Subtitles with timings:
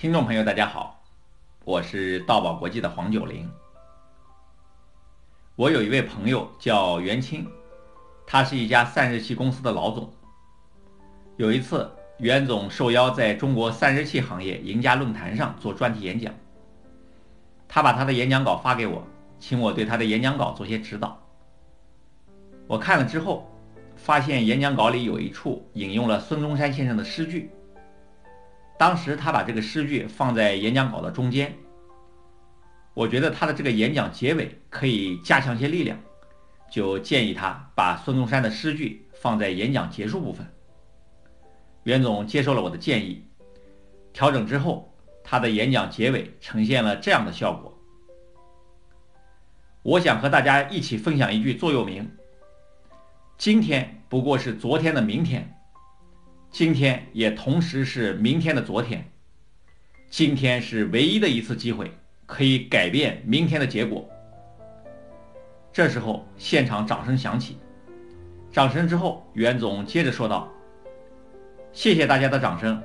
[0.00, 0.98] 听众朋友，大家好，
[1.62, 3.46] 我是道宝国际的黄九龄。
[5.56, 7.46] 我有一位朋友叫袁清，
[8.26, 10.10] 他是一家散热器公司的老总。
[11.36, 11.86] 有一次，
[12.16, 16.32] 袁总受邀在中国散热器行业赢家论坛上做专题演讲，
[17.68, 19.06] 他把他的演讲稿发给我，
[19.38, 21.20] 请我对他的演讲稿做些指导。
[22.66, 23.46] 我看了之后，
[23.96, 27.50] 发现演讲稿里有一处引用了孙中山先生的诗句。
[28.80, 31.54] 当时他把这个诗句放在演讲稿的中间，
[32.94, 35.98] 我觉得他的这个演讲结尾可以加强些力量，
[36.72, 40.50] 就建议他把孙中山的诗句放在演讲结束部分。
[41.82, 43.22] 袁总接受了我的建议，
[44.14, 44.90] 调整之后，
[45.22, 47.78] 他的演讲结尾呈现了这样的效果。
[49.82, 52.10] 我想和大家一起分享一句座右铭：
[53.36, 55.54] 今天不过是昨天的明天。
[56.50, 59.08] 今天也同时是明天的昨天，
[60.10, 61.88] 今天是唯一的一次机会，
[62.26, 64.08] 可以改变明天的结果。
[65.72, 67.56] 这时候，现场掌声响起。
[68.50, 70.48] 掌声之后，袁总接着说道
[71.72, 72.82] ：“谢谢大家的掌声。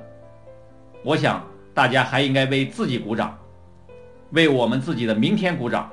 [1.02, 1.44] 我想
[1.74, 3.36] 大家还应该为自己鼓掌，
[4.30, 5.90] 为我们自己的明天鼓掌。”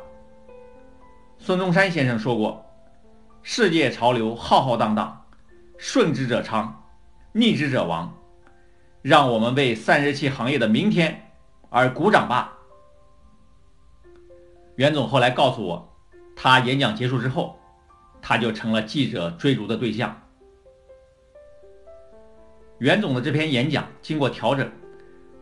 [1.40, 2.64] 孙中山先生说过
[3.42, 5.26] ：“世界潮流浩浩荡荡，
[5.80, 6.80] 顺之者昌。”
[7.36, 8.16] 逆之者亡，
[9.02, 11.32] 让我们为散热器行业的明天
[11.72, 12.56] 而鼓掌吧。
[14.76, 15.96] 袁总后来告诉我，
[16.36, 17.60] 他演讲结束之后，
[18.22, 20.16] 他就成了记者追逐的对象。
[22.78, 24.72] 袁总的这篇演讲经过调整，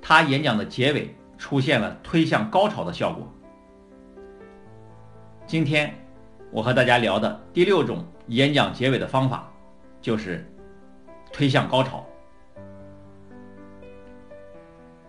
[0.01, 3.29] 他演讲的结尾出现了推向高潮的效果。
[5.45, 5.93] 今天
[6.51, 9.51] 我和大家聊的第六种演讲结尾的方法，
[10.01, 10.47] 就是。
[11.31, 12.05] 推向高潮。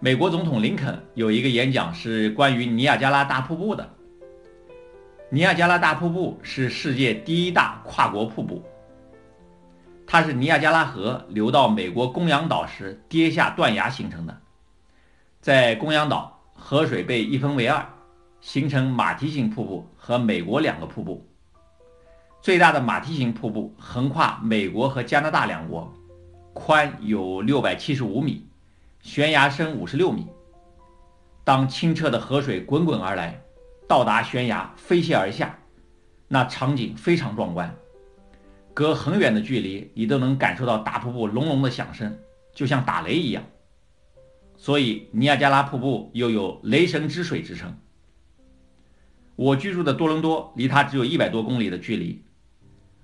[0.01, 3.89] 美国总统林肯有一个演讲是关于尼亚加拉大瀑布的。
[5.31, 8.63] 尼亚加拉大瀑布是世界第一大跨国瀑布，
[10.07, 14.39] 它是尼亚加拉河流到美国公羊岛时跌下断崖形成的。
[15.41, 17.83] 在公羊岛，河水被一分为二，
[18.41, 21.27] 形成马蹄形瀑布和美国两个瀑布。
[22.43, 25.91] 最大的马蹄形瀑布横跨美国和加拿大两国。
[26.55, 28.47] 宽有六百七十五米，
[29.01, 30.27] 悬崖深五十六米。
[31.45, 33.41] 当清澈的河水滚滚而来，
[33.89, 35.59] 到达悬崖飞泻而下，
[36.29, 37.75] 那场景非常壮观。
[38.75, 42.19] 隔很远的距离，你都能感受到大瀑布隆隆的响声，
[42.55, 43.43] 就像打雷一样。
[44.57, 47.77] 所以，尼亚加拉瀑布又有“雷神之水”之称。
[49.37, 52.23] 我居住的多伦多离它只有一百多公里的距离。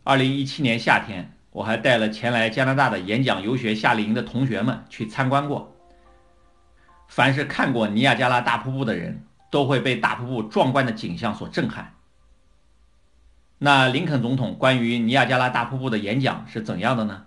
[0.05, 1.38] 二零一七年夏天。
[1.51, 5.75] 我还带了前来加拿大的演讲游学夏令营的同学们去参观过。
[7.09, 11.95] 凡是看过尼亚加拉大瀑布的人，都会被大瀑布壮观的景象所震撼。
[13.57, 17.25] 那林肯总统关于尼亚加拉大瀑布的演讲是怎样的呢？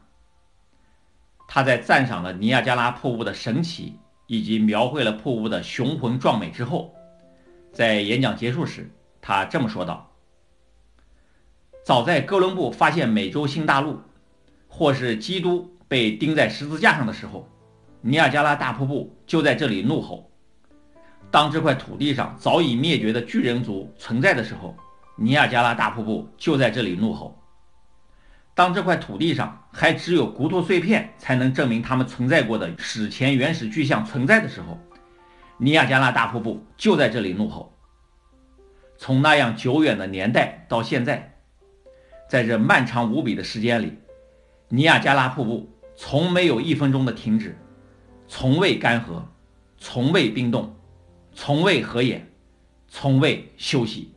[1.47, 6.93] 他在赞赏了尼亚加拉瀑布的神奇，以及描绘了瀑布的雄浑壮美之后，
[7.73, 8.89] 在演讲结束时，
[9.19, 10.09] 他这么说道
[11.83, 13.99] ：“早在哥伦布发现美洲新大陆。”
[14.73, 17.45] 或是基督被钉在十字架上的时候，
[17.99, 20.31] 尼亚加拉大瀑布就在这里怒吼。
[21.29, 24.73] 当这块土地上早已灭绝的巨人族存在的时候，
[25.17, 27.37] 尼亚加拉大瀑布就在这里怒吼。
[28.55, 34.79] 当这块土地上还只有骨头碎片才能证明他们存在过的史前原始巨象存在的时候，
[35.57, 37.77] 尼亚加拉大瀑布就在这里怒吼。
[38.97, 41.35] 从那样久远的年代到现在，
[42.29, 43.97] 在这漫长无比的时间里。
[44.73, 47.57] 尼亚加拉瀑布从没有一分钟的停止，
[48.25, 49.21] 从未干涸，
[49.77, 50.73] 从未冰冻，
[51.33, 52.31] 从未合眼，
[52.87, 54.13] 从未休息。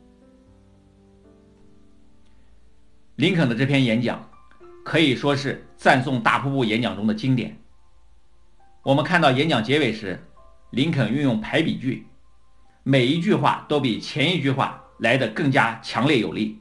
[3.17, 4.29] 林肯的这篇演讲
[4.85, 7.57] 可以说是赞颂大瀑布演讲中的经典。
[8.81, 10.17] 我们看到演讲结尾时，
[10.69, 12.07] 林肯运用排比句，
[12.83, 16.59] 每一句话都比前一句话来得更加强烈有力，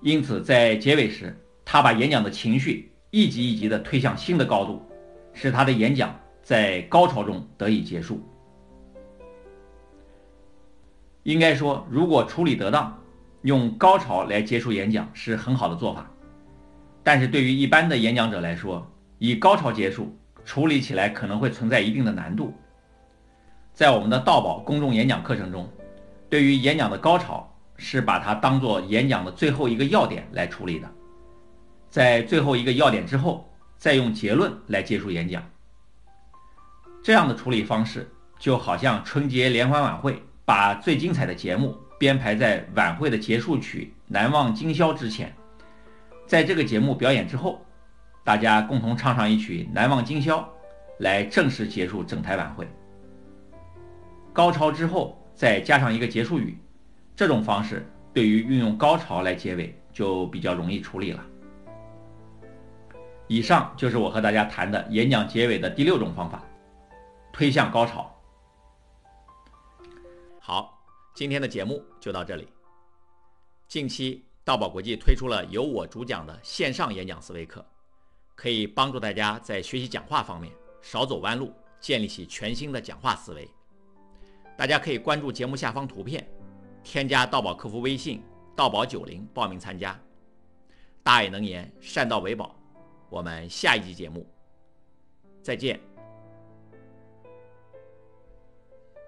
[0.00, 1.38] 因此在结尾时。
[1.68, 4.80] 他把演讲的情绪一级一级地推向新的高度，
[5.32, 8.22] 使他的演讲在高潮中得以结束。
[11.24, 12.96] 应该说，如果处理得当，
[13.42, 16.08] 用高潮来结束演讲是很好的做法。
[17.02, 22.54] 但是对于一般的演讲者来说，以高潮结束处理起来可能会存在一定的难度。
[23.74, 25.68] 在我们的道宝公众演讲课程中，
[26.30, 30.88] 对于演讲的高潮是把它当做演讲的最后一个要点来处理的。
[31.90, 35.42] 在最后一个要点之后，再用结论来结束演讲。
[37.02, 45.34] 这样的处理方式就好像春节联欢晚会，把最精彩的节目编排在晚会的结束曲《难忘今宵》之前。
[46.26, 47.64] 在这个节目表演之后，
[48.24, 50.38] 大家共同唱上一曲《难忘今宵》，
[50.98, 52.68] 来正式结束整台晚会。
[54.32, 56.58] 高潮之后再加上一个结束语，
[57.14, 61.24] 这种方式对于运用高潮来结尾就比较容易处理了。
[63.28, 66.40] 以上就是我和大家谈的演讲结尾的第六种方法，
[67.32, 68.12] 推向高潮。
[70.40, 70.80] 好，
[71.12, 72.46] 今天的节目就到这里。
[73.66, 77.66] 近期道宝国际推出了由我主讲的线上演讲思维课，
[78.36, 83.50] 可以帮助大家在学习讲话方面少走弯路，建立起全新的讲话思维。
[84.56, 86.24] 大家可以关注节目下方图片，
[86.84, 88.22] 添加道宝客服微信
[88.54, 89.98] “道宝九零”报名参加。
[91.02, 92.54] 大爱能言，善道为宝。
[93.16, 94.26] 我们下一集节目
[95.42, 95.95] 再见。